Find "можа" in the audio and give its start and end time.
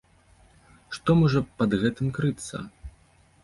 1.21-1.39